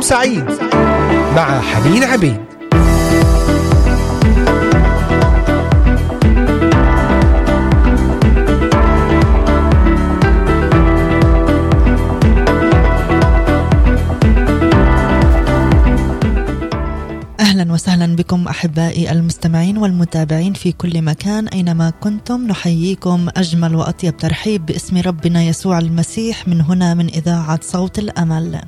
[0.00, 0.44] نهاركم سعيد
[1.36, 2.36] مع حنين عبيد.
[17.40, 21.48] أهلا وسهلا بكم أحبائي المستمعين والمتابعين في كل مكان.
[21.48, 26.48] أينما كنتم نحييكم أجمل وأطيب ترحيب باسم ربنا يسوع المسيح.
[26.48, 28.60] من هنا من إذاعة صوت الأمل.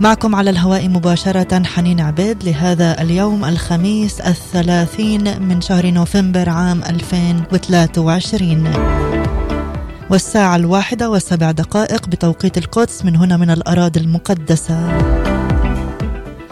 [0.00, 8.72] معكم على الهواء مباشرة حنين عبيد لهذا اليوم الخميس الثلاثين من شهر نوفمبر عام 2023
[10.10, 14.98] والساعة الواحدة وسبع دقائق بتوقيت القدس من هنا من الأراضي المقدسة.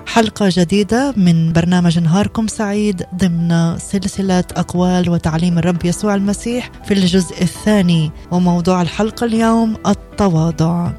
[0.06, 7.42] حلقة جديدة من برنامج نهاركم سعيد ضمن سلسلة أقوال وتعليم الرب يسوع المسيح في الجزء
[7.42, 8.11] الثاني.
[8.30, 10.91] وموضوع الحلقة اليوم التواضع.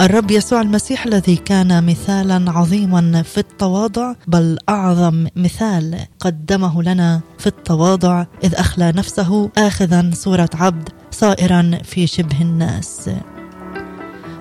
[0.00, 7.46] الرب يسوع المسيح الذي كان مثالا عظيما في التواضع بل أعظم مثال قدمه لنا في
[7.46, 13.10] التواضع إذ أخلى نفسه اخذا صورة عبد صائرا في شبه الناس.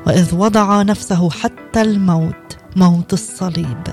[0.07, 3.83] وإذ وضع نفسه حتى الموت موت الصليب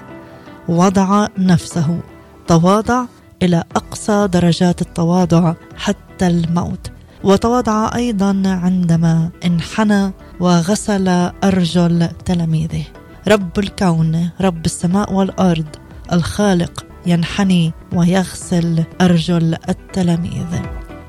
[0.68, 2.00] وضع نفسه
[2.46, 3.04] تواضع
[3.42, 6.92] إلى أقصى درجات التواضع حتى الموت.
[7.24, 11.08] وتواضع أيضا عندما انحنى وغسل
[11.44, 12.84] أرجل تلاميذه.
[13.28, 15.66] رب الكون رب السماء والأرض
[16.12, 20.60] الخالق ينحني ويغسل أرجل التلاميذ.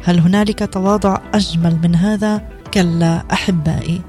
[0.03, 2.41] هل هنالك تواضع أجمل من هذا؟
[2.73, 4.01] كلا أحبائي.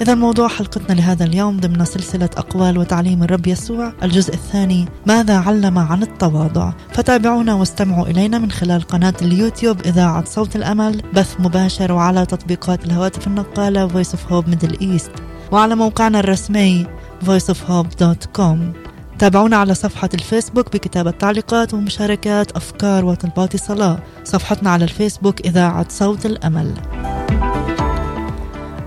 [0.00, 5.78] إذا موضوع حلقتنا لهذا اليوم ضمن سلسلة أقوال وتعليم الرب يسوع الجزء الثاني ماذا علم
[5.78, 12.26] عن التواضع؟ فتابعونا واستمعوا إلينا من خلال قناة اليوتيوب إذاعة صوت الأمل بث مباشر وعلى
[12.26, 15.10] تطبيقات الهواتف النقالة Voice of Hope Middle East
[15.52, 16.86] وعلى موقعنا الرسمي
[17.26, 18.86] voiceofhope.com
[19.18, 23.98] تابعونا على صفحة الفيسبوك بكتابة تعليقات ومشاركات أفكار وطلبات صلاة.
[24.24, 26.74] صفحتنا على الفيسبوك إذاعة صوت الأمل.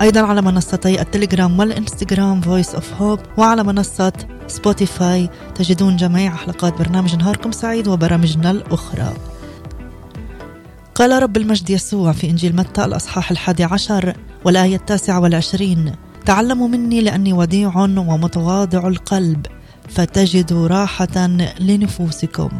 [0.00, 4.12] أيضا على منصتي التليجرام والإنستغرام Voice of Hope وعلى منصة
[4.46, 9.12] سبوتيفاي تجدون جميع حلقات برنامج نهاركم سعيد وبرامجنا الأخرى.
[10.94, 15.94] قال رب المجد يسوع في إنجيل متى الأصحاح الحادي عشر والآية التاسعة والعشرين
[16.26, 19.46] تعلموا مني لأني وديع ومتواضع القلب
[19.88, 21.26] فتجدوا راحة
[21.60, 22.50] لنفوسكم.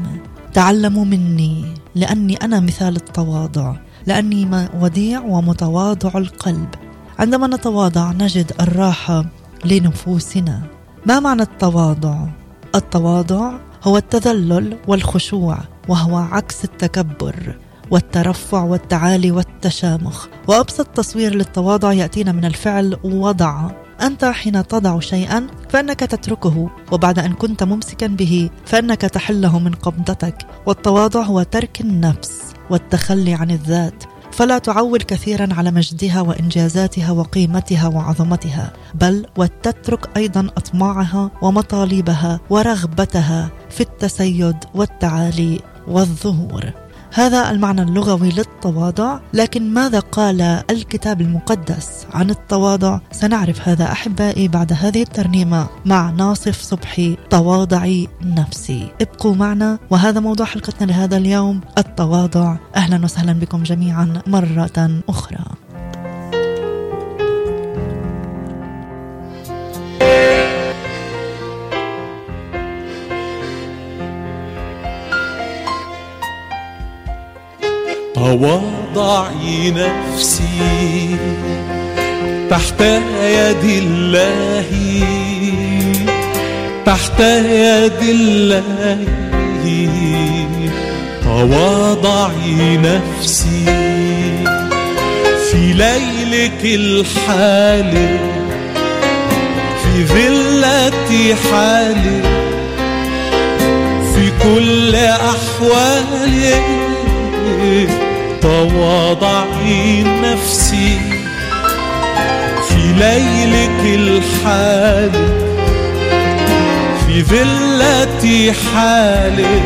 [0.54, 1.64] تعلموا مني
[1.94, 3.76] لأني أنا مثال التواضع
[4.06, 6.89] لأني وديع ومتواضع القلب.
[7.20, 9.24] عندما نتواضع نجد الراحة
[9.64, 10.62] لنفوسنا.
[11.06, 12.26] ما معنى التواضع؟
[12.74, 13.52] التواضع
[13.84, 15.58] هو التذلل والخشوع
[15.88, 17.58] وهو عكس التكبر
[17.90, 20.26] والترفع والتعالي والتشامخ.
[20.48, 23.70] وأبسط تصوير للتواضع يأتينا من الفعل وضع.
[24.02, 30.46] أنت حين تضع شيئا فإنك تتركه وبعد أن كنت ممسكا به فإنك تحله من قبضتك.
[30.66, 34.04] والتواضع هو ترك النفس والتخلي عن الذات.
[34.32, 43.80] فلا تعول كثيرا على مجدها وإنجازاتها وقيمتها وعظمتها بل وتترك أيضا أطماعها ومطالبها ورغبتها في
[43.80, 46.89] التسيد والتعالي والظهور.
[47.12, 50.40] هذا المعنى اللغوي للتواضع لكن ماذا قال
[50.70, 58.92] الكتاب المقدس عن التواضع؟ سنعرف هذا أحبائي بعد هذه الترنيمة مع ناصف صبحي تواضعي نفسي.
[59.00, 62.56] ابقوا معنا وهذا موضوع حلقتنا لهذا اليوم التواضع.
[62.76, 65.44] أهلا وسهلا بكم جميعا مرة أخرى.
[78.20, 81.16] تواضعي نفسي
[82.50, 82.80] تحت
[83.22, 84.70] يد الله
[86.86, 88.98] تحت يد الله.
[91.24, 93.64] تواضعي نفسي
[95.50, 98.18] في ليلك الحالي
[99.82, 102.22] في ذلة حالي
[104.14, 106.54] في كل أحوالي
[108.42, 110.98] تواضعي نفسي
[112.68, 115.10] في ليلك الحال
[117.06, 119.62] في ذلة حالك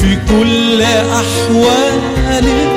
[0.00, 2.72] في كل أحوالك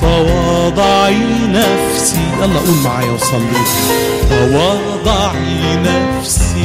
[0.00, 1.16] تواضعي
[1.48, 3.64] نفسي يلا قول معايا وصلي.
[4.30, 6.64] تواضعي نفسي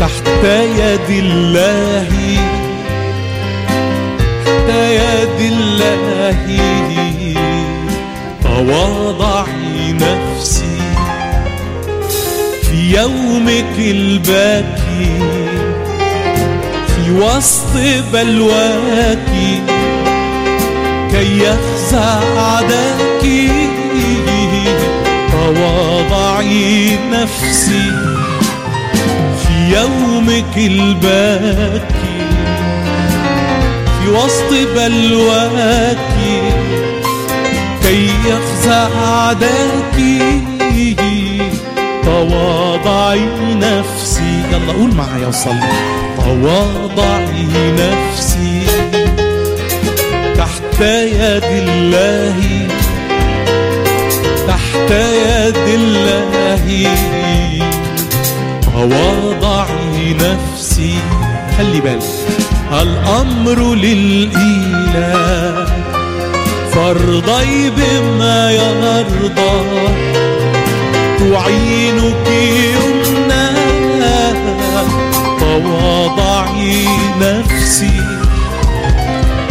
[0.00, 0.28] تحت
[0.78, 2.08] يد الله
[4.68, 6.36] يد الله
[8.42, 10.74] تواضعي نفسي
[12.90, 15.18] يومك الباكي
[16.86, 17.76] في وسط
[18.12, 19.62] بلواكي
[21.10, 23.24] كي يفزع عداك
[25.32, 27.90] تواضعي نفسي
[29.42, 32.03] في يومك الباكي
[34.04, 36.42] في وسط بلواكي
[37.82, 39.96] كي يفزع عداك
[42.04, 43.20] تواضعي
[43.54, 45.72] نفسي يلا قول معايا وصلي
[46.16, 47.46] تواضعي
[47.78, 48.62] نفسي
[50.36, 52.68] تحت يد الله.
[54.48, 56.88] تحت يد الله.
[58.74, 60.94] تواضعي نفسي
[61.58, 62.33] خلي بالك.
[62.82, 65.66] الأمر للإله
[66.72, 69.60] فارضي بما يرضى.
[71.18, 73.46] تعينك يمنى
[75.40, 76.86] تواضعي
[77.20, 78.00] نفسي.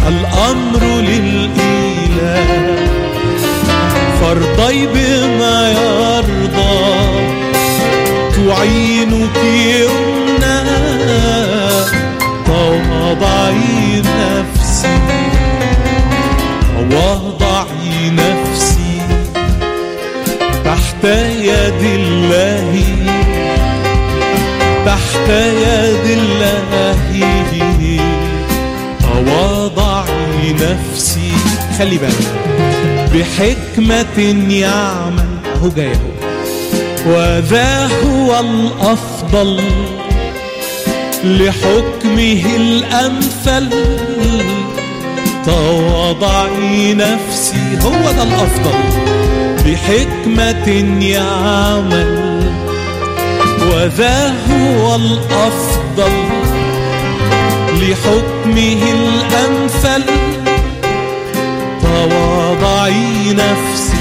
[0.08, 2.46] الأمر للإله
[4.22, 6.84] فارضي بما يرضى.
[8.36, 10.60] تعينك يمنى
[13.24, 14.98] تواضعي نفسي.
[16.92, 19.02] تواضعي نفسي
[20.66, 21.04] تحت
[21.40, 22.84] يد الله.
[24.86, 26.98] تحت يد الله.
[29.00, 31.32] تواضعي نفسي.
[31.80, 32.32] خلي بالك.
[33.14, 35.30] بحكمة يعمل.
[35.56, 36.14] أهو جاي أهو.
[37.08, 39.62] وذا هو الأفضل.
[41.24, 43.70] لحكمه الأمثل
[45.46, 48.80] تواضعي نفسي هو ده الأفضل.
[49.66, 50.68] بحكمة
[51.06, 52.44] يعمل
[53.72, 56.14] وذا هو الأفضل.
[57.74, 60.04] لحكمه الأمثل
[61.82, 63.93] تواضعي نفسي.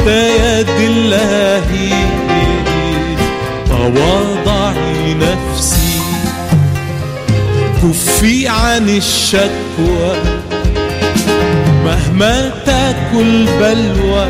[0.00, 1.62] تحت يد الله
[3.68, 6.00] تواضعي نفسي.
[7.82, 10.12] كفي عن الشكوى.
[11.84, 14.26] مهما تاكل بلوى.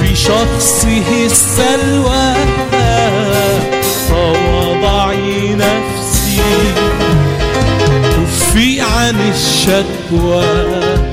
[0.00, 2.34] في شخصه السلوى.
[4.08, 6.42] تواضعي نفسي.
[8.02, 11.11] كفي عن الشكوى.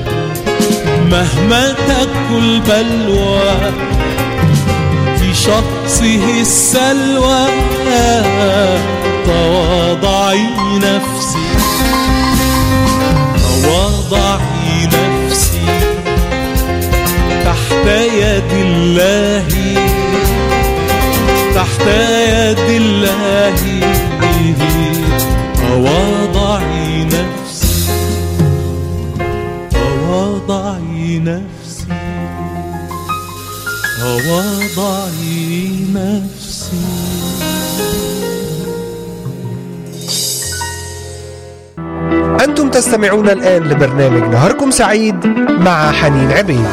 [1.10, 3.72] مهما تاكل بلوى
[5.18, 7.46] في شخصه السلوى
[9.26, 10.46] تواضعي
[10.76, 11.50] نفسي
[13.36, 15.66] تواضعي نفسي
[17.44, 19.44] تحت يد الله
[21.54, 23.54] تحت يد الله.
[25.56, 26.39] تواضعي
[31.18, 31.86] نفسي.
[34.00, 36.86] تواضعي نفسي
[42.44, 45.26] أنتم تستمعون الآن لبرنامج نهاركم سعيد
[45.60, 46.66] مع حنين عبيد.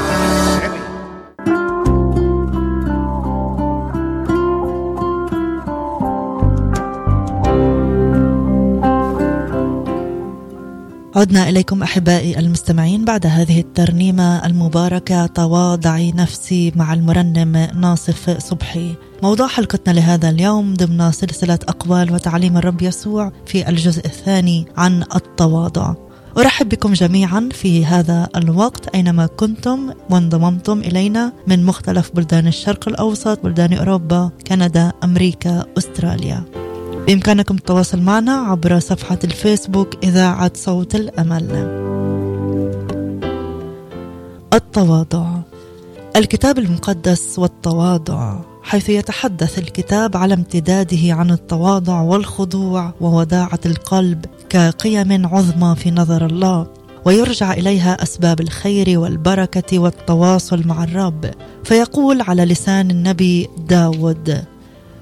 [11.17, 18.95] عدنا إليكم أحبائي المستمعين بعد هذه الترنيمة المباركة تواضعي نفسي مع المرنم ناصف صبحي.
[19.23, 25.93] موضوع حلقتنا لهذا اليوم ضمن سلسلة أقوال وتعليم الرب يسوع في الجزء الثاني عن التواضع.
[26.37, 33.43] أرحب بكم جميعا في هذا الوقت أينما كنتم وانضممتم إلينا من مختلف بلدان الشرق الأوسط
[33.43, 36.66] بلدان أوروبا كندا أمريكا أستراليا.
[37.07, 41.51] بإمكانكم التواصل معنا عبر صفحة الفيسبوك إذاعة صوت الأمل.
[44.53, 45.27] التواضع.
[46.15, 55.75] الكتاب المقدس والتواضع حيث يتحدث الكتاب على امتداده عن التواضع والخضوع ووداعة القلب كقيم عظمى
[55.75, 56.67] في نظر الله
[57.05, 61.31] ويرجع إليها أسباب الخير والبركة والتواصل مع الرب
[61.63, 64.43] فيقول على لسان النبي داود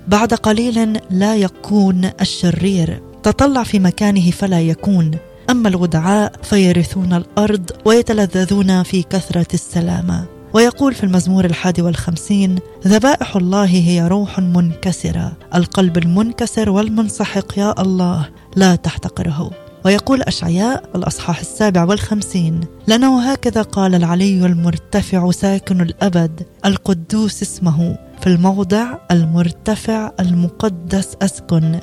[0.07, 3.01] بعد قليل لا يكون الشرير.
[3.23, 5.11] تطلع في مكانه فلا يكون.
[5.49, 13.65] أما الودعاء فيرثون الأرض ويتلذذون في كثرة السلامه ويقول في المزمور الحادي والخمسين ذبائح الله
[13.65, 15.37] هي روح منكسرة.
[15.55, 19.51] القلب المنكسر والمنسحق يا الله لا تحتقره.
[19.85, 28.27] ويقول أشعياء الأصحاح السابع والخمسين لأنه هكذا قال العلي المرتفع ساكن الأبد القدوس اسمه في
[28.27, 31.79] الموضع المرتفع المقدس أسكن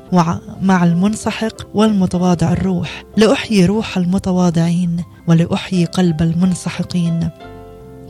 [0.63, 7.29] مع المنسحق والمتواضع الروح لأحيي روح المتواضعين ولأحيي قلب المنسحقين.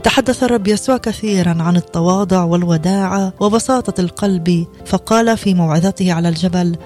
[0.03, 6.77] تحدث الرب يسوع كثيرا عن التواضع والوداعة وبساطة القلب فقال في موعظته على الجبل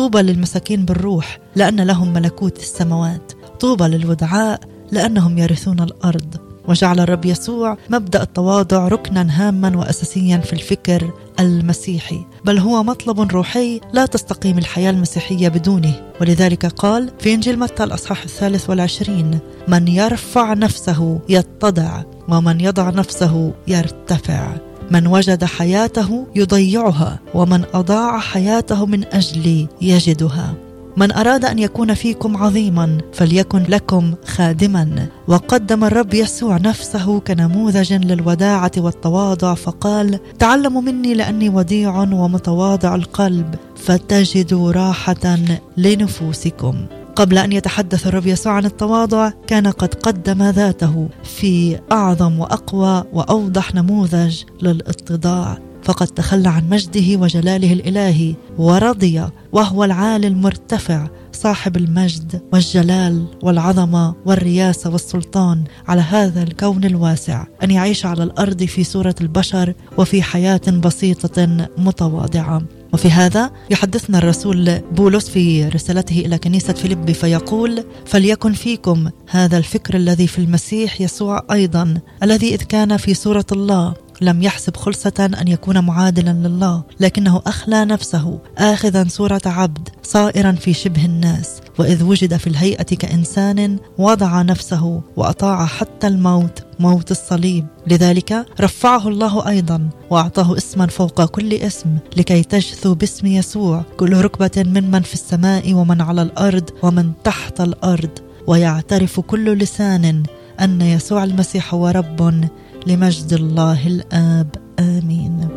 [0.00, 3.32] طوبى للمساكين بالروح لأن لهم ملكوت السماوات.
[3.60, 4.60] طوبى للودعاء
[4.92, 6.36] لأنهم يرثون الأرض.
[6.68, 12.20] وجعل الرب يسوع مبدأ التواضع ركنا هاما واساسيا في الفكر المسيحي.
[12.44, 16.12] بل هو مطلب روحي لا تستقيم الحياة المسيحية بدونه.
[16.20, 19.38] ولذلك قال في إنجيل متى الأصحاح الثالث والعشرين
[19.68, 24.69] من يرفع نفسه يتضع ومن يضع نفسه يرتفع.
[24.90, 30.54] من وجد حياته يضيعها ومن أضاع حياته من اجلي يجدها.
[30.96, 35.06] من أراد أن يكون فيكم عظيما فليكن لكم خادما.
[35.28, 44.72] وقدم الرب يسوع نفسه كنموذج للوداعة والتواضع فقال تعلموا مني لأني وديع ومتواضع القلب فتجدوا
[44.72, 45.36] راحة
[45.76, 46.86] لنفوسكم.
[47.16, 53.74] قبل أن يتحدث الرب يسوع عن التواضع كان قد قدم ذاته في أعظم وأقوى وأوضح
[53.74, 63.26] نموذج للاتضاع فقد تخلى عن مجده وجلاله الإلهي ورضي وهو العالي المرتفع صاحب المجد والجلال
[63.42, 67.44] والعظمة والرياسة والسلطان على هذا الكون الواسع.
[67.62, 72.62] أن يعيش على الأرض في صورة البشر وفي حياة بسيطة متواضعة.
[72.92, 79.96] وفي هذا يحدثنا الرسول بولس في رسالته إلى كنيسة فيليب فيقول: فليكن فيكم هذا الفكر
[79.96, 85.48] الذي في المسيح يسوع أيضا الذي إذ كان في صورة الله لم يحسب خلصة أن
[85.48, 91.60] يكون معادلا لله لكنه أخلى نفسه آخذا صورة عبد صائرا في شبه الناس.
[91.78, 97.66] وإذ وجد في الهيئة كإنسان وضع نفسه وأطاع حتى الموت موت الصليب.
[97.86, 103.84] لذلك رفعه الله أيضا وأعطاه اسما فوق كل اسم لكي تجثو باسم يسوع.
[103.96, 108.10] كل ركبة ممن في السماء ومن على الأرض ومن تحت الأرض.
[108.46, 110.22] ويعترف كل لسان
[110.60, 112.48] أن يسوع المسيح هو رب.
[112.86, 115.48] لمجد الله الآب آمين.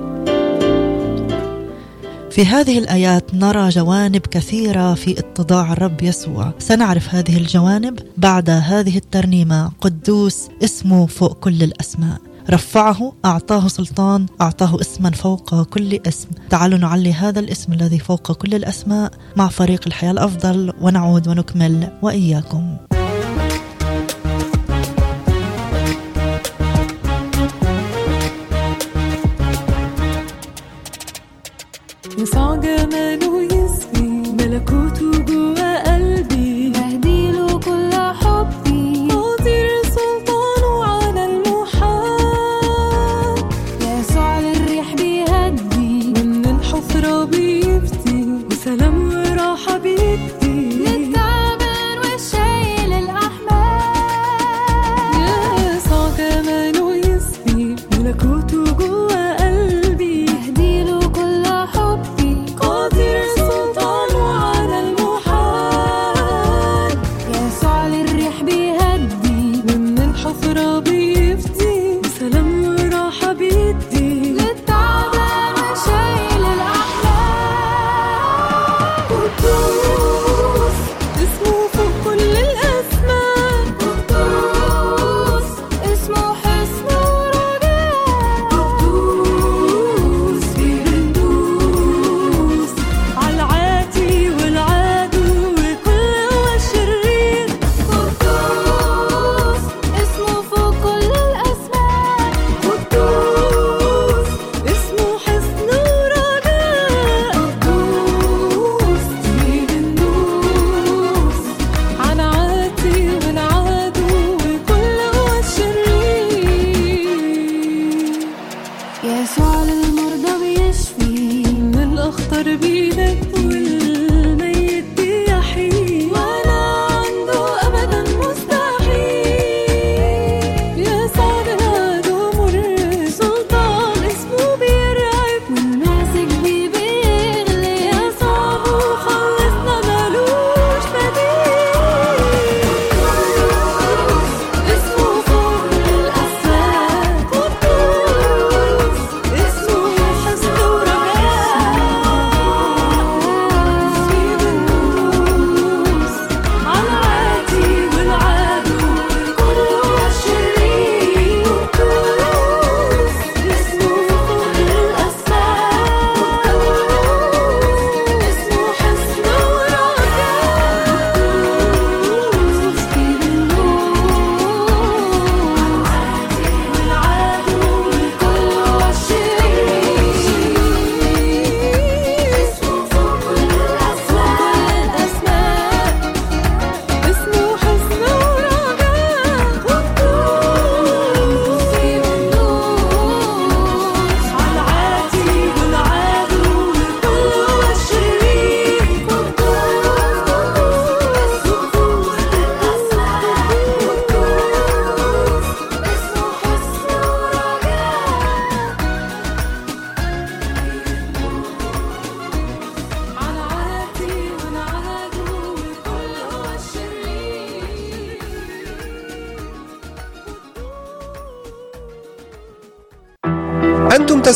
[2.31, 6.53] في هذه الآيات نرى جوانب كثيرة في اتضاع الرب يسوع.
[6.59, 9.71] سنعرف هذه الجوانب بعد هذه الترنيمة.
[9.81, 12.17] قدوس اسمه فوق كل الأسماء.
[12.49, 16.27] رفعه أعطاه سلطان أعطاه اسما فوق كل اسم.
[16.49, 22.77] تعالوا نعلي هذا الاسم الذي فوق كل الأسماء مع فريق الحياة الأفضل ونعود ونكمل وإياكم.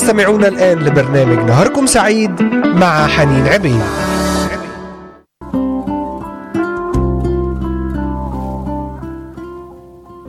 [0.08, 3.82] تستمعون الآن لبرنامج نهاركم سعيد مع حنين عبيد.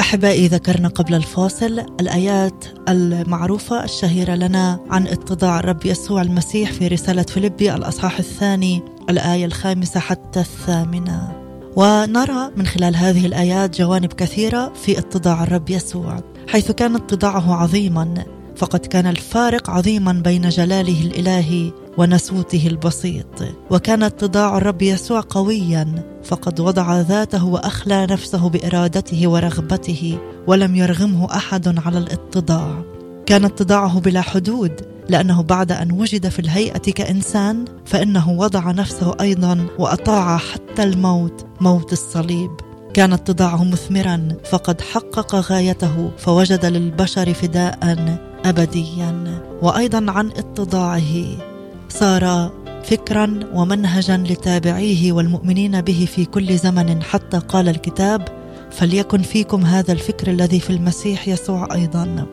[0.00, 7.22] أحبائي ذكرنا قبل الفاصل الآيات المعروفة الشهيرة لنا عن اتضاع الرب يسوع المسيح في رسالة
[7.22, 11.32] فيلبي الأصحاح الثاني الآية الخامسة حتى الثامنة.
[11.76, 18.37] ونرى من خلال هذه الآيات جوانب كثيرة في اتضاع الرب يسوع حيث كان اتضاعه عظيما
[18.58, 26.60] فقد كان الفارق عظيما بين جلاله الإلهي ونسوته البسيط وكان اتضاع الرب يسوع قويا فقد
[26.60, 32.82] وضع ذاته وأخلى نفسه بإرادته ورغبته ولم يرغمه أحد على الاتضاع.
[33.26, 34.72] كان اتضاعه بلا حدود
[35.08, 41.92] لأنه بعد أن وجد في الهيئة كإنسان فإنه وضع نفسه أيضا وأطاع حتى الموت موت
[41.92, 42.50] الصليب.
[42.94, 48.27] كان اتضاعه مثمرا فقد حقق غايته فوجد للبشر فداء.
[48.44, 51.24] ابديا وأيضا عن اتضاعه
[51.88, 52.50] صار
[52.84, 58.28] فكرا ومنهجا لتابعيه والمؤمنين به في كل زمن حتى قال الكتاب
[58.70, 62.26] فليكن فيكم هذا الفكر الذي في المسيح يسوع أيضا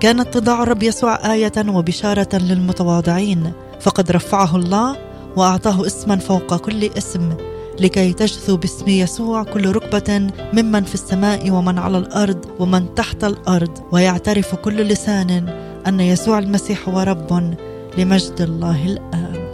[0.00, 4.96] كان اتضاع الرب يسوع آية وبشارة للمتواضعين فقد رفعه الله
[5.36, 7.36] وأعطاه اسما فوق كل اسم.
[7.80, 13.78] لكي تجثو باسم يسوع كل ركبة ممن في السماء ومن على الأرض ومن تحت الأرض
[13.92, 15.48] ويعترف كل لسان
[15.86, 17.54] أن يسوع المسيح هو رب
[17.98, 19.52] لمجد الله الاب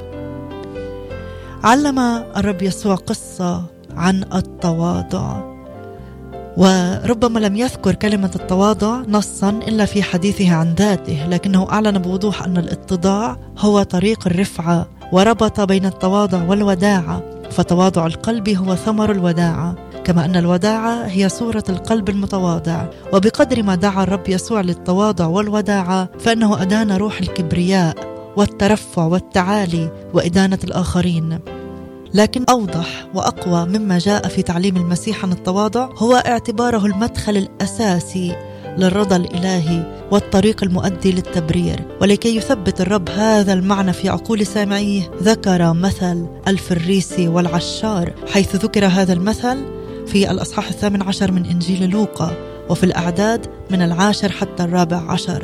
[1.64, 1.98] علم
[2.36, 5.48] الرب يسوع قصة عن التواضع.
[6.56, 12.56] وربما لم يذكر كلمة التواضع نصا إلا في حديثه عن ذاته لكنه أعلن بوضوح أن
[12.56, 17.22] الاتضاع هو طريق الرفعة وربط بين التواضع والوداعه
[17.58, 22.86] فتواضع القلب هو ثمر الوداعه كما أن الوداعه هي صورة القلب المتواضع.
[23.12, 27.94] وبقدر ما دعا الرب يسوع للتواضع والوداعه فإنه أدان روح الكبرياء
[28.36, 31.38] والترفع والتعالي وإدانة الآخرين.
[32.14, 38.36] لكن أوضح وأقوى مما جاء في تعليم المسيح عن التواضع هو اعتباره المدخل الأساسي
[38.78, 45.10] للرضا الإلهي والطريق المؤدي للتبرير ولكي يثبت الرب هذا المعنى في عقول سامعيه.
[45.22, 49.64] ذكر مثل الفريسي والعشار حيث ذكر هذا المثل
[50.06, 52.32] في الأصحاح الثامن عشر من إنجيل لوقا
[52.68, 55.42] وفي الأعداد من العاشر حتى الرابع عشر.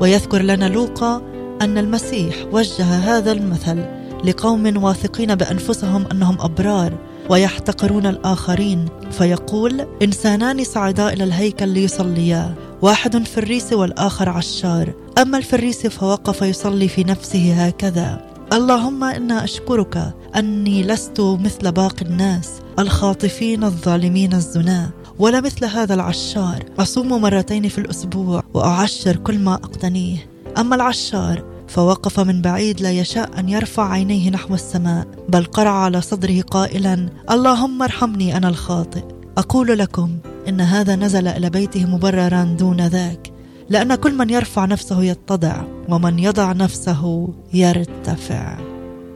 [0.00, 1.22] ويذكر لنا لوقا
[1.62, 3.84] أن المسيح وجه هذا المثل
[4.24, 6.92] لقوم واثقين بأنفسهم أنهم أبرار
[7.30, 12.54] ويحتقرون الآخرين فيقول إنسانان صعدا إلى الهيكل ليصليا.
[12.82, 14.92] واحد فريسي والآخر عشار.
[15.18, 18.26] أما الفريسي فوقف يصلي في نفسه هكذا.
[18.52, 26.64] اللهم إنا أشكرك أني لست مثل باقي الناس الخاطفين الظالمين الزنا ولا مثل هذا العشار.
[26.78, 30.30] أصوم مرتين في الأسبوع وأعشر كل ما أقتنيه.
[30.58, 36.00] أما العشار فوقف من بعيد لا يشاء أن يرفع عينيه نحو السماء بل قرع على
[36.00, 39.02] صدره قائلا اللهم ارحمني أنا الخاطئ.
[39.38, 40.10] أقول لكم
[40.48, 43.32] إن هذا نزل إلى بيته مبررا دون ذاك
[43.68, 48.58] لأن كل من يرفع نفسه يتضع ومن يضع نفسه يرتفع.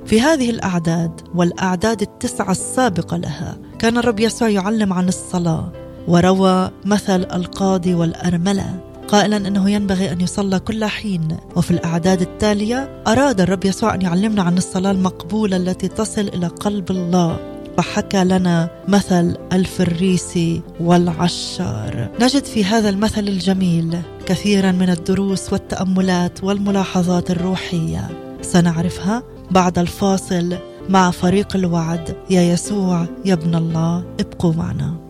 [0.07, 5.73] في هذه الأعداد والأعداد التسعة السابقة لها كان الرب يسوع يعلم عن الصلاة
[6.09, 8.90] وروى مثل القاضي والأرملة.
[9.11, 11.37] قائلا إنه ينبغي أن يصلى كل حين.
[11.57, 16.91] وفي الأعداد التالية أراد الرب يسوع أن يعلمنا عن الصلاة المقبولة التي تصل إلى قلب
[16.91, 17.39] الله.
[17.77, 22.09] فحكى لنا مثل الفريسي والعشار.
[22.21, 28.09] نجد في هذا المثل الجميل كثيرا من الدروس والتأملات والملاحظات الروحية.
[28.43, 30.57] سنعرفها بعد الفاصل
[30.89, 35.10] مع فريق الوعد يا يسوع يا ابن الله ابقوا معنا.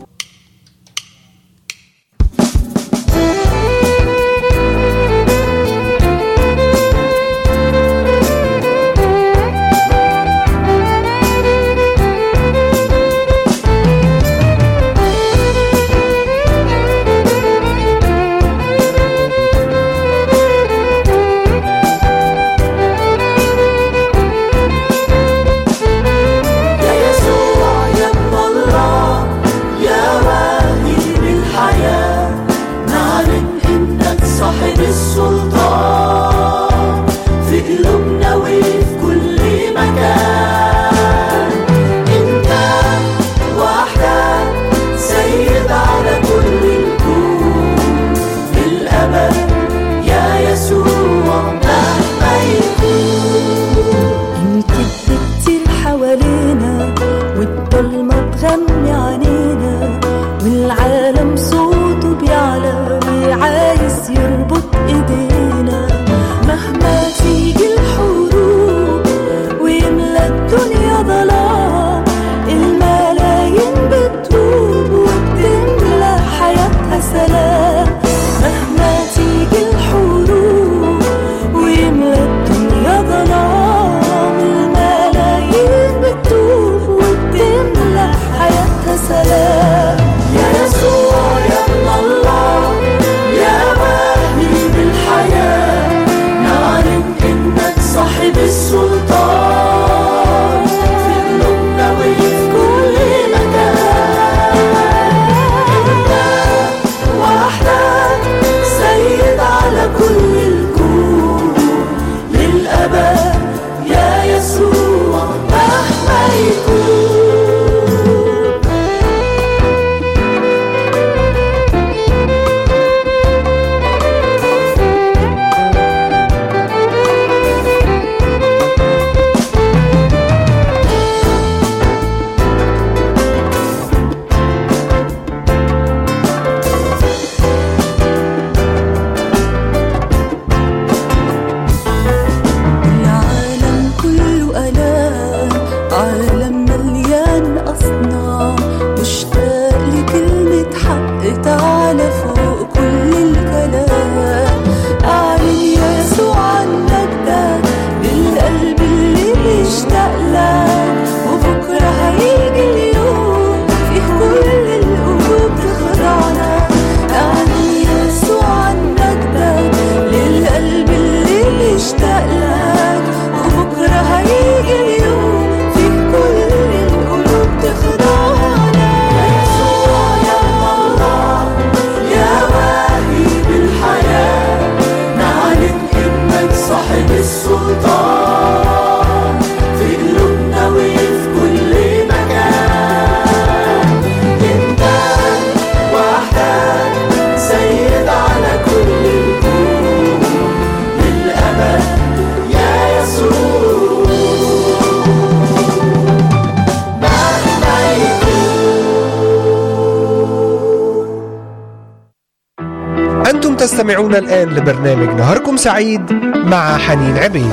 [214.11, 217.53] تستمعون الآن لبرنامج نهاركم سعيد مع حنين عبيد.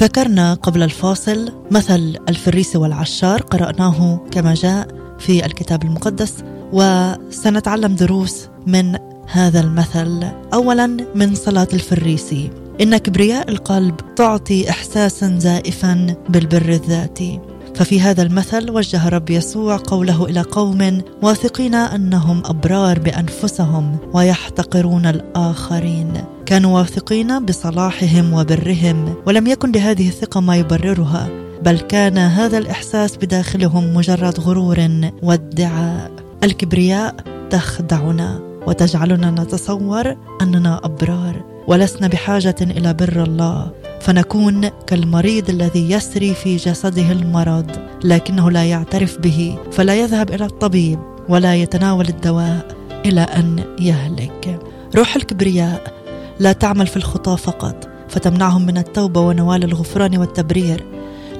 [0.00, 8.96] ذكرنا قبل الفاصل مثل الفريس والعشار قرأناه كما جاء في الكتاب المقدس وسنتعلم دروس من
[9.32, 10.26] هذا المثل.
[10.54, 17.40] أولا من صلاة الفريسي إن كبرياء القلب تعطي إحساسا زائفا بالبر الذاتي.
[17.76, 26.12] ففي هذا المثل وجه رب يسوع قوله إلى قوم واثقين أنهم أبرار بأنفسهم ويحتقرون الآخرين.
[26.46, 31.28] كانوا واثقين بصلاحهم وبرهم ولم يكن لهذه الثقة ما يبررها
[31.62, 34.88] بل كان هذا الإحساس بداخلهم مجرد غرور
[35.22, 36.10] وادعاء
[36.44, 37.14] الكبرياء
[37.50, 43.85] تخدعنا وتجعلنا نتصور أننا أبرار ولسنا بحاجة إلى بر الله.
[44.00, 47.70] فنكون كالمريض الذي يسري في جسده المرض
[48.04, 52.66] لكنه لا يعترف به فلا يذهب إلى الطبيب ولا يتناول الدواء
[53.04, 54.60] إلى أن يهلك.
[54.96, 55.94] روح الكبرياء
[56.40, 60.84] لا تعمل في الخطاه فقط فتمنعهم من التوبة ونوال الغفران والتبرير.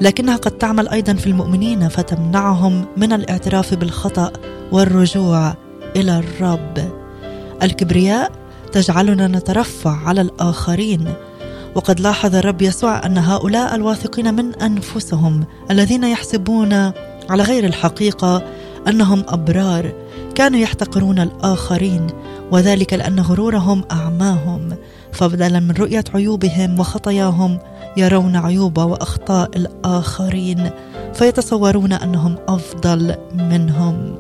[0.01, 4.33] لكنها قد تعمل أيضا في المؤمنين فتمنعهم من الاعتراف بالخطأ
[4.73, 5.55] والرجوع
[5.97, 6.93] إلى الرب.
[7.63, 8.33] الكبرياء
[8.73, 11.15] تجعلنا نترفع على الآخرين
[11.77, 16.73] وقد لاحظ الرب يسوع أن هؤلاء الواثقين من أنفسهم الذين يحسبون
[17.31, 18.43] على غير الحقيقة
[18.89, 19.93] أنهم أبرار
[20.35, 22.07] كانوا يحتقرون الآخرين
[22.51, 24.77] وذلك لأن غرورهم أعماهم.
[25.13, 27.59] فبدلا من رؤية عيوبهم وخطاياهم
[27.97, 30.71] يرون عيوب وأخطاء الآخرين
[31.15, 34.17] فيتصورون أنهم أفضل منهم.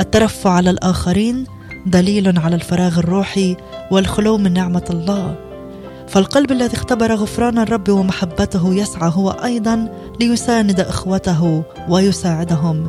[0.00, 1.44] الترفع على الآخرين
[1.86, 3.56] دليل على الفراغ الروحي
[3.90, 5.43] والخلو من نعمة الله.
[6.08, 9.88] فالقلب الذي اختبر غفران الرب ومحبته يسعى هو أيضا
[10.20, 12.88] ليساند إخوته ويساعدهم.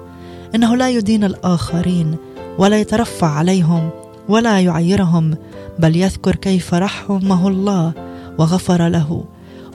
[0.55, 2.15] إنه لا يدين الآخرين
[2.57, 3.89] ولا يترفع عليهم
[4.29, 5.35] ولا يعيرهم
[5.79, 7.93] بل يذكر كيف رحمه الله
[8.37, 9.23] وغفر له.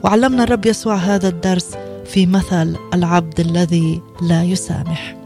[0.03, 5.17] وعلمنا الرب يسوع هذا الدرس في مثل العبد الذي لا يسامح.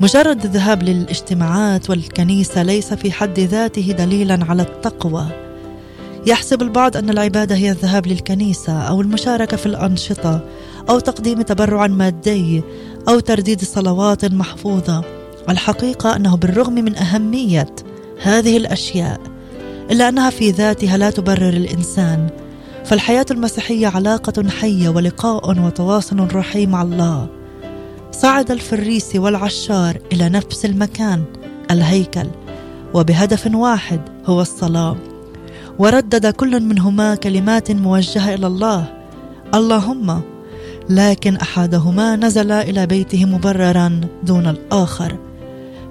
[0.00, 5.26] مجرد الذهاب للاجتماعات والكنيسة ليس في حد ذاته دليلا على التقوى.
[6.26, 10.40] يحسب البعض أن العبادة هي الذهاب للكنيسة أو المشاركة في الأنشطة
[10.90, 12.62] أو تقديم تبرع مادي
[13.08, 15.04] أو ترديد صلوات محفوظة.
[15.48, 17.74] الحقيقة أنه بالرغم من أهمية
[18.22, 19.20] هذه الأشياء
[19.90, 22.28] إلا أنها في ذاتها لا تبرر الإنسان.
[22.84, 27.28] فالحياة المسيحية علاقة حية ولقاء وتواصل روحي مع الله.
[28.12, 31.24] صعد الفريسي والعشار إلى نفس المكان
[31.70, 32.26] الهيكل
[32.94, 34.96] وبهدف واحد هو الصلاة.
[35.80, 38.84] وردد كل منهما كلمات موجهة إلى الله.
[39.54, 40.20] اللهم
[40.88, 45.18] لكن أحدهما نزل إلى بيته مبررا دون الآخر.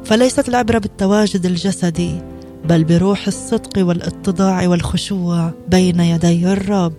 [0.06, 2.22] فليست العبرة بالتواجد الجسدي
[2.66, 6.94] بل بروح الصدق والاتضاع والخشوع بين يدي الرب.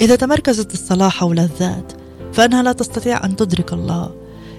[0.00, 1.92] إذا تمركزت الصلاه حول الذات
[2.32, 4.10] فإنها لا تستطيع أن تدرك الله.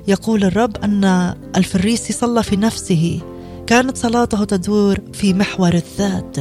[0.08, 3.22] يقول الرب أن الفريسي صلى في نفسه
[3.67, 6.38] كانت صلاته تدور في محور الذات.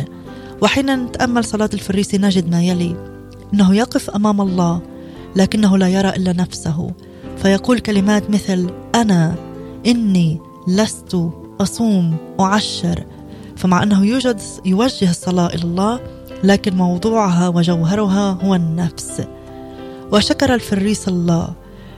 [0.63, 2.97] وحين نتأمل صلاة الفريسي نجد ما يلي
[3.55, 4.83] إنه يقف أمام الله
[5.37, 6.91] لكنه لا يرى إلا نفسه.
[7.37, 9.35] فيقول كلمات مثل أنا
[9.87, 13.05] إني لست أصوم أعشر.
[13.57, 16.01] فمع إنه يوجد يوجه الصلاة إلى الله
[16.45, 19.23] لكن موضوعها وجوهرها هو النفس.
[20.13, 21.49] وشكر الفريس الله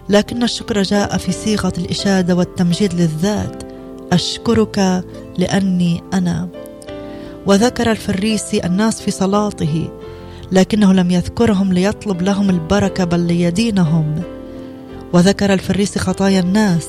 [0.08, 3.67] لكن الشكر جاء في صيغة الإشادة والتمجيد للذات.
[4.12, 5.04] أشكرك
[5.38, 6.48] لأني أنا.
[7.46, 9.88] وذكر الفريسي الناس في صلاته
[10.52, 14.14] لكنه لم يذكرهم ليطلب لهم البركة بل ليدينهم.
[15.12, 16.88] وذكر الفريسي خطايا الناس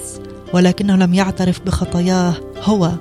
[0.53, 2.91] ولكنه لم يعترف بخطاياه هو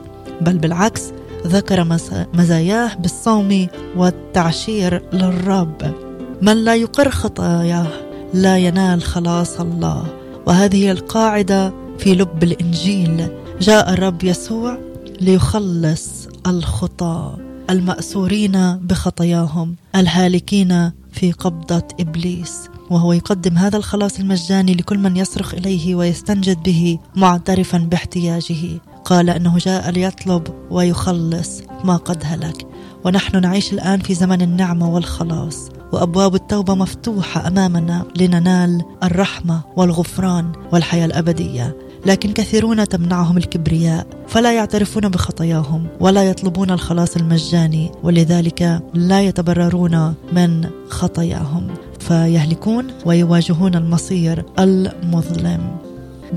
[0.40, 1.02] بل بالعكس
[1.46, 5.94] ذكر مز- مزاياه بالصوم والتعشير للرب.
[6.42, 7.86] من لا يقر خطاياه
[8.34, 10.04] لا ينال خلاص الله.
[10.46, 13.28] وهذه القاعدة في لب الإنجيل.
[13.60, 14.78] جاء الرب يسوع
[15.20, 17.38] ليخلص الخطاة
[17.70, 22.68] المأسورين بخطاياهم الهالكين في قبضة إبليس.
[22.90, 28.80] وهو يقدم هذا الخلاص المجاني لكل من يصرخ إليه ويستنجد به معترفا باحتياجه.
[29.04, 32.66] قال أنه جاء ليطلب ويخلص ما قد هلك.
[33.04, 41.06] ونحن نعيش الآن في زمن النعمة والخلاص وأبواب التوبة مفتوحة أمامنا لننال الرحمة والغفران والحياة
[41.06, 41.87] الأبدية.
[42.06, 50.70] لكن كثيرون تمنعهم الكبرياء فلا يعترفون بخطاياهم ولا يطلبون الخلاص المجاني ولذلك لا يتبررون من
[50.88, 51.66] خطاياهم
[52.00, 55.76] فيهلكون ويواجهون المصير المظلم.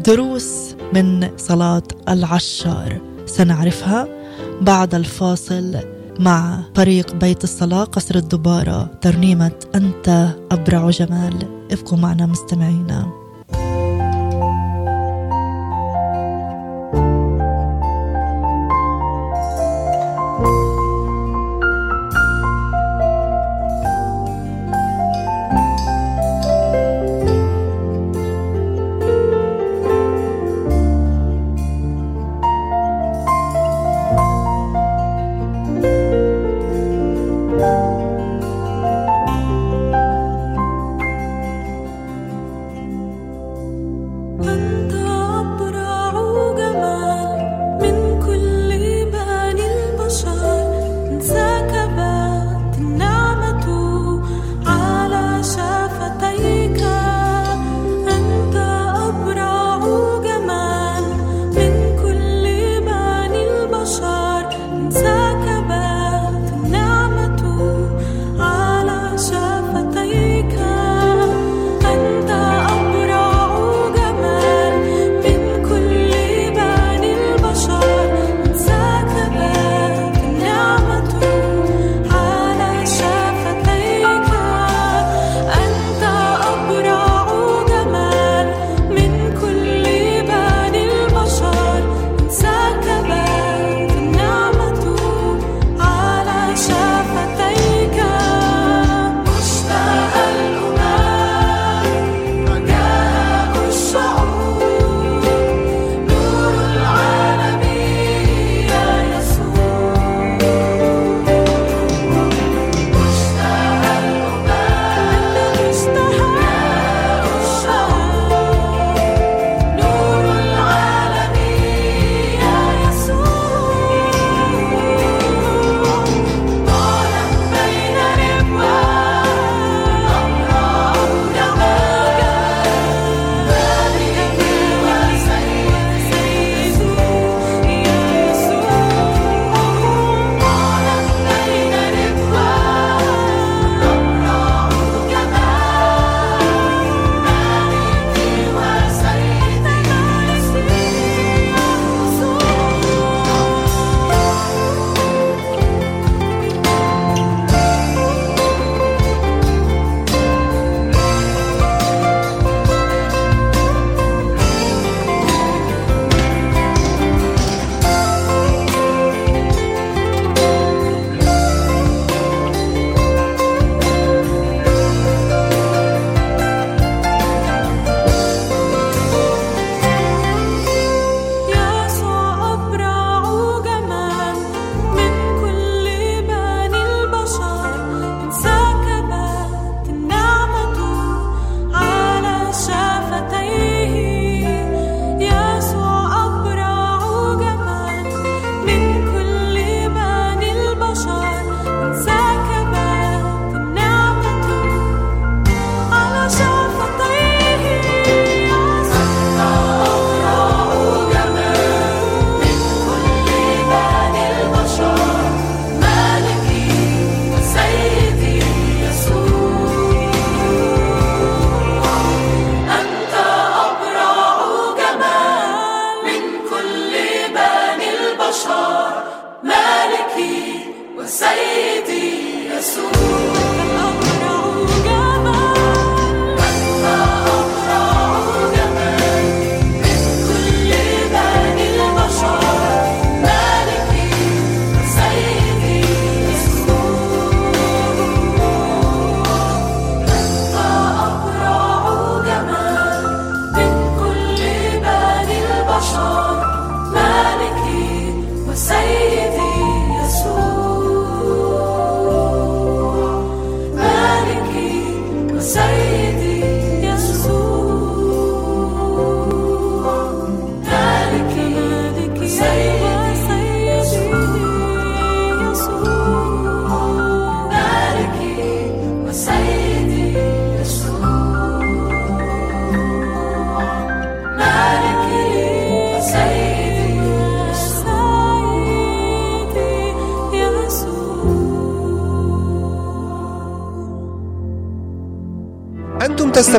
[0.06, 3.02] دروس من صلاة العشار.
[3.26, 4.08] سنعرفها
[4.62, 5.78] بعد الفاصل
[6.20, 11.34] مع فريق بيت الصلاة قصر الدبارة ترنيمة أنت أبرع جمال.
[11.72, 13.21] ابقوا معنا مستمعينا.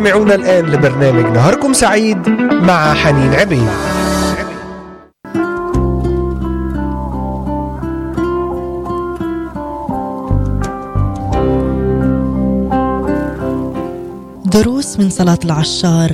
[0.02, 3.68] تستمعون الآن لبرنامج نهاركم سعيد مع حنين عبيد.
[14.44, 16.10] دروس من صلاة العشار.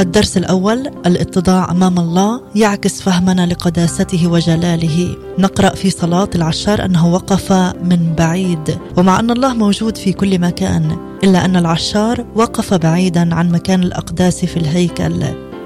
[0.00, 5.16] الدرس الأول الاتضاع أمام الله يعكس فهمنا لقداسته وجلاله.
[5.38, 7.52] نقرأ في صلاة العشار أنه وقف
[7.84, 8.78] من بعيد.
[8.96, 14.44] ومع أن الله موجود في كل مكان إلا أن العشار وقف بعيدا عن مكان الأقداس
[14.44, 15.24] في الهيكل.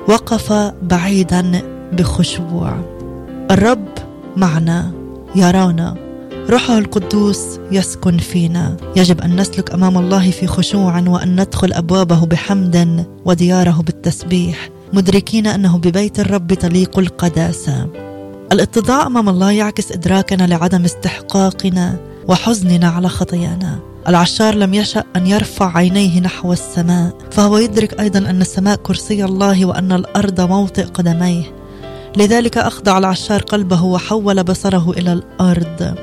[0.08, 0.52] وقف
[0.82, 2.76] بعيدا بخشوع.
[3.50, 3.88] الرب
[4.36, 4.92] معنا
[5.34, 5.94] يرانا.
[6.50, 8.76] روحه القدوس يسكن فينا.
[8.96, 15.78] يجب أن نسلك أمام الله في خشوع وأن ندخل أبوابه بحمد ودياره بالتسبيح مدركين أنه
[15.78, 17.86] ببيت الرب تليق القداسه
[18.52, 21.96] الاتضاع أمام الله يعكس إدراكنا لعدم استحقاقنا
[22.28, 23.95] وحزننا على خطايانا.
[24.08, 29.66] العشار لم يشأ أن يرفع عينيه نحو السماء فهو يدرك أيضا أن السماء كرسي الله
[29.66, 31.42] وأن الأرض موطئ قدميه.
[32.16, 35.94] لذلك أخضع العشار قلبه وحول بصره إلى الأرض.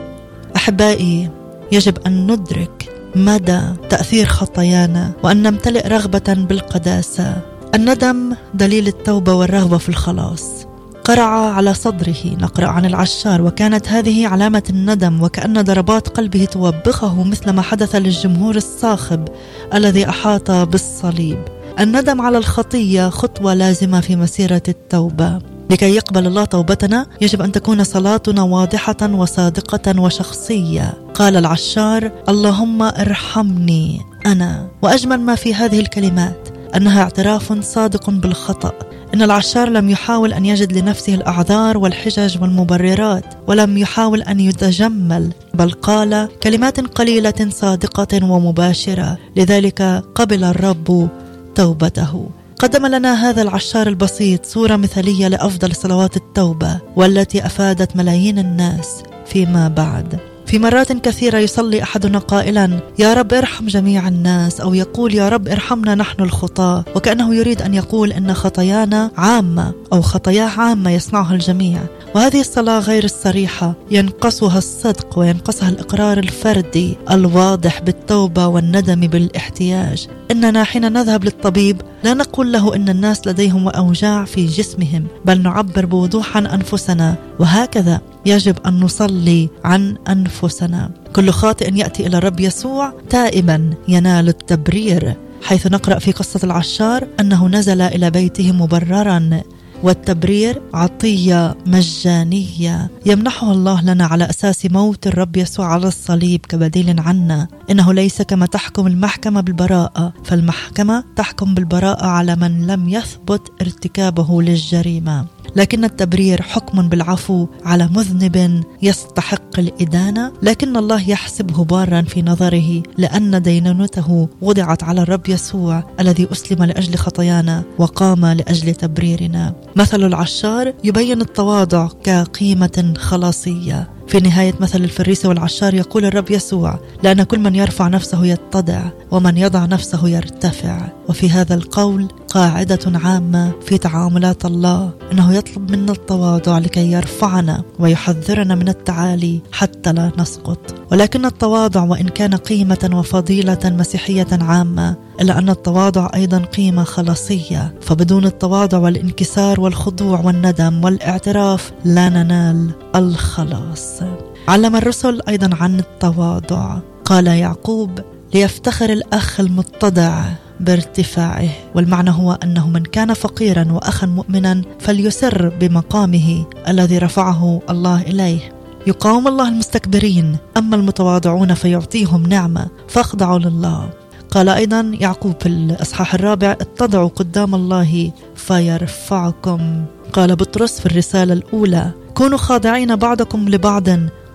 [0.56, 1.30] أحبائي
[1.72, 7.41] يجب أن ندرك مدى تأثير خطايانا وأن نمتلئ رغبة بالقداسة.
[7.76, 10.62] الندم دليل التوبة والرغبة في الخلاص.
[11.04, 13.41] قرع على صدره نقرأ عن العشار.
[13.41, 19.28] وكانت هذه علامة الندم وكأن ضربات قلبه توبخه مثل ما حدث للجمهور الصاخب
[19.74, 21.39] الذي أحاط بالصليب.
[21.80, 25.39] الندم على الخطية خطوة لازمة في مسيرة التوبة.
[25.70, 30.93] لكي يقبل الله توبتنا يجب أن تكون صلاتنا واضحة وصادقة وشخصية.
[31.14, 34.68] قال العشار اللهم ارحمني أنا.
[34.82, 38.74] وأجمل ما في هذه الكلمات أنها اعتراف صادق بالخطأ.
[39.14, 45.72] إن العشار لم يحاول أن يجد لنفسه الأعذار والحجج والمبررات ولم يحاول أن يتجمل بل
[45.72, 49.18] قال كلمات قليلة صادقة ومباشرة.
[49.36, 51.10] لذلك قبل الرب
[51.56, 52.30] توبته.
[52.60, 59.68] قدم لنا هذا العشار البسيط صورة مثالية لأفضل صلوات التوبة والتي أفادت ملايين الناس فيما
[59.68, 60.33] بعد.
[60.54, 65.47] في مرات كثيرة يصلي أحدنا قائلا يا رب ارحم جميع الناس أو يقول يا رب
[65.47, 71.80] ارحمنا نحن الخطاة وكأنه يريد أن يقول أن خطايانا عامة أو خطاياه عامة يصنعها الجميع.
[72.16, 80.08] وهذه الصلاة غير الصريحة ينقصها الصدق وينقصها الإقرار الفردي الواضح بالتوبة والندم بالاحتياج.
[80.32, 85.86] إننا حين نذهب للطبيب لا نقول له إن الناس لديهم أوجاع في جسمهم بل نعبر
[85.86, 90.91] بوضوح عن أنفسنا وهكذا يجب أن نصلي عن أنفسنا.
[91.16, 95.14] كل خاطئ يأتي إلى الرب يسوع تائبا ينال التبرير.
[95.43, 99.41] حيث نقرأ في قصة العشار أنه نزل إلى بيته مبررا.
[99.84, 102.90] والتبرير عطية مجانية.
[103.06, 107.48] يمنحها الله لنا على أساس موت الرب يسوع على الصليب كبديل عنا.
[107.70, 115.26] إنه ليس كما تحكم المحكمة بالبراءة فالمحكمة تحكم بالبراءة على من لم يثبت ارتكابه للجريمة.
[115.56, 123.41] لكن التبرير حكم بالعفو على مذنب يستحق الإدانة لكن الله يحسبه بارا في نظره لأن
[123.41, 129.54] دينونته وضعت على الرب يسوع الذي أسلم لأجل خطايانا وقام لأجل تبريرنا.
[129.76, 133.89] مثل العشار يبين التواضع كقيمة خلاصية.
[134.08, 138.82] في نهاية مثل الفريسة والعشار يقول الرب يسوع لأن كل من يرفع نفسه يتضع
[139.12, 140.89] ومن يضع نفسه يرتفع.
[141.10, 148.56] وفي هذا القول قاعدة عامة في تعاملات الله أنه يطلب منا التواضع لكي يرفعنا ويحذرنا
[148.56, 150.76] من التعالي حتى لا نسقط.
[150.91, 158.26] ولكن التواضع وإن كان قيمة وفضيلة مسيحية عامة إلا أن التواضع أيضا قيمة خلاصية فبدون
[158.26, 163.99] التواضع والانكسار والخضوع والندم والاعتراف لا ننال الخلاص.
[164.47, 166.78] علم الرسل أيضا عن التواضع.
[167.05, 167.99] قال يعقوب
[168.34, 170.24] ليفتخر الأخ المتضع
[170.59, 178.53] بارتفاعه والمعنى هو أنه من كان فقيرا واخا مؤمنا فليسر بمقامه الذي رفعه الله إليه.
[178.88, 183.89] يقاوم الله المستكبرين أما المتواضعون فيعطيهم نعمة فاخضعوا لله.
[184.34, 189.86] قال أيضا يعقوب في الإصحاح الرابع اتضعوا قدام الله فيرفعكم.
[190.14, 193.88] قال بطرس في الرسالة الأولى كونوا خاضعين بعضكم لبعض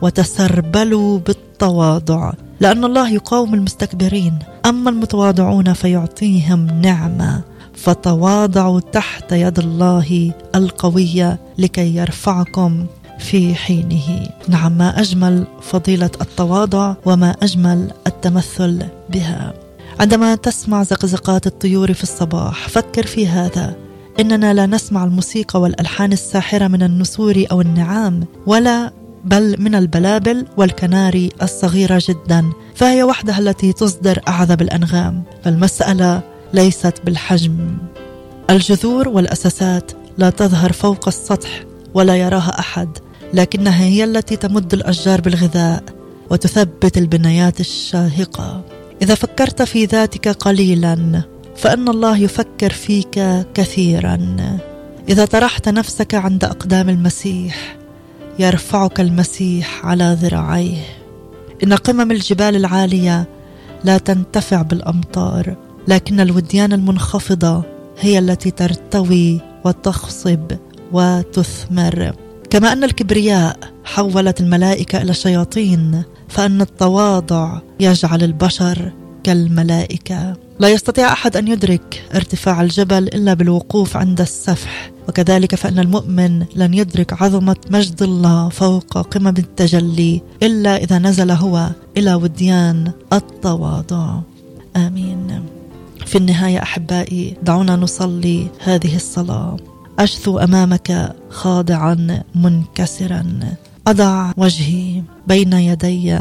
[0.03, 7.41] وتسربلوا بالتواضع لأن الله يقاوم المستكبرين أما المتواضعون فيعطيهم نعمة.
[7.75, 12.87] فتواضعوا تحت يد الله القوية لكي يرفعكم
[13.19, 14.29] في حينه.
[14.49, 19.68] نعم ما أجمل فضيلة التواضع وما أجمل التمثل بها.
[20.01, 23.77] عندما تسمع زقزقات الطيور في الصباح فكر في هذا.
[24.21, 28.93] إننا لا نسمع الموسيقى والألحان الساحرة من النسور أو النعام ولا
[29.25, 32.45] بل من البلابل والكناري الصغيرة جدا
[32.75, 35.23] فهي وحدها التي تصدر أعذب الأنغام.
[35.45, 36.23] فالمسألة
[36.55, 37.79] ليست بالحجم.
[38.51, 42.89] الجذور والأساسات لا تظهر فوق السطح ولا يراها أحد
[43.35, 45.83] لكنها هي التي تمد الأشجار بالغذاء
[46.31, 48.78] وتثبت البنايات الشاهقة.
[49.03, 51.23] إذا فكرت في ذاتك قليلا
[51.57, 54.37] فإن الله يفكر فيك كثيرا.
[55.09, 57.77] إذا طرحت نفسك عند أقدام المسيح
[58.39, 60.83] يرفعك المسيح على ذراعيه.
[61.65, 63.29] إن قمم الجبال العالية
[63.85, 65.57] لا تنتفع بالأمطار
[65.89, 67.63] لكن الوديان المنخفضة
[68.01, 70.53] هي التي ترتوي وتخصب
[70.93, 72.13] وتثمر.
[72.51, 73.59] كما أن الكبرياء
[73.95, 78.93] حولت الملائكة إلى شياطين فأن التواضع يجعل البشر
[79.25, 80.37] كالملائكة.
[80.61, 86.75] لا يستطيع أحد أن يدرك ارتفاع الجبل إلا بالوقوف عند السفح وكذلك فإن المؤمن لن
[86.75, 94.21] يدرك عظمة مجد الله فوق قمم التجلي إلا إذا نزل هو إلى وديان التواضع.
[94.77, 95.43] آمين.
[96.07, 99.57] في النهاية أحبائي دعونا نصلي هذه الصلاة.
[99.99, 103.25] أشثو أمامك خاضعا منكسرا.
[103.89, 106.19] أضع وجهي بين يدي.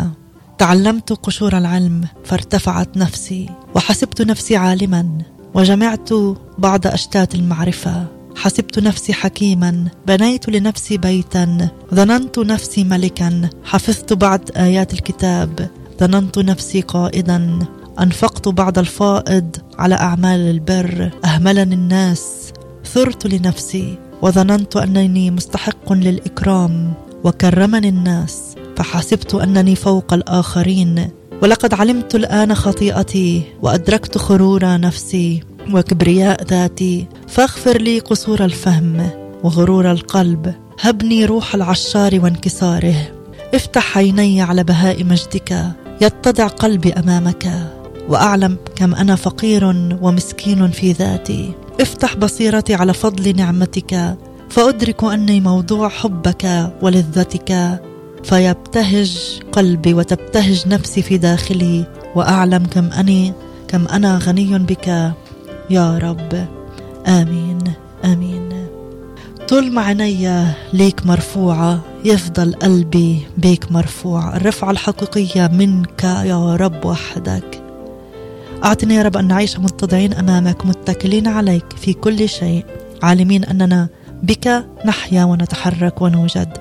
[0.57, 5.18] تعلمت قشور العلم فارتفعت نفسي وحسبت نفسي عالما
[5.53, 6.09] وجمعت
[6.57, 8.05] بعض أشتات المعرفة.
[8.36, 11.70] حسبت نفسي حكيما بنيت لنفسي بيتا.
[11.93, 15.70] ظننت نفسي ملكا حفظت بعض آيات الكتاب.
[15.99, 17.59] ظننت نفسي قائدا
[17.99, 21.11] أنفقت بعض الفائض على أعمال البر.
[21.26, 22.53] أهملني الناس
[22.86, 26.93] ثرت لنفسي وظننت أنني مستحق للإكرام.
[27.28, 31.09] وكرمني الناس فحسبت أنني فوق الآخرين
[31.41, 39.09] ولقد علمت الآن خطيئتي وأدركت خرور نفسي وكبرياء ذاتي فاغفر لي قصور الفهم
[39.43, 40.53] وغرور القلب.
[40.82, 42.95] هبني روح العشار وانكساره.
[43.53, 45.65] افتح عيني على بهاء مجدك
[46.01, 47.53] يتضع قلبي أمامك
[48.09, 49.65] وأعلم كم أنا فقير
[50.01, 51.53] ومسكين في ذاتي.
[51.82, 54.17] افتح بصيرتي على فضل نعمتك
[54.49, 57.81] فأدرك أني موضوع حبك ولذتك
[58.23, 61.85] فيبتهج قلبي وتبتهج نفسي في داخلي
[62.15, 63.33] وأعلم كم أني
[63.67, 65.13] كم أنا غني بك.
[65.69, 66.47] يا رب.
[67.07, 67.57] آمين.
[68.05, 68.49] آمين.
[69.47, 74.37] طول ما عيني ليك مرفوعة يفضل قلبي بيك مرفوع.
[74.37, 77.63] الرفعة الحقيقية منك يا رب وحدك.
[78.63, 82.65] أعطني يا رب أن نعيش متضعين أمامك متكلين عليك في كل شيء.
[83.03, 83.87] عالمين أننا
[84.24, 86.57] بك نحيا ونتحرك ونوجد.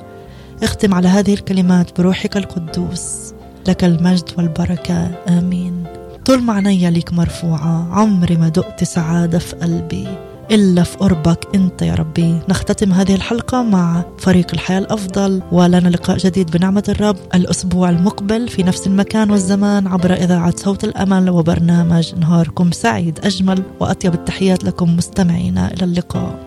[0.62, 3.34] اختم على هذه الكلمات بروحك القدوس.
[3.68, 5.10] لك المجد والبركة.
[5.28, 5.84] آمين.
[6.24, 7.88] طول ما عيني ليك مرفوعة.
[7.92, 10.08] عمري ما دقت سعادة في قلبي.
[10.50, 12.38] إلا في قربك أنت يا ربي.
[12.48, 15.42] نختتم هذه الحلقة مع فريق الحياة الأفضل.
[15.52, 21.30] ولنا لقاء جديد بنعمة الرب الأسبوع المقبل في نفس المكان والزمان عبر إذاعة صوت الأمل
[21.30, 23.62] وبرنامج نهاركم سعيد أجمل.
[23.80, 25.72] وأطيب التحيات لكم مستمعينا.
[25.72, 26.46] إلى اللقاء.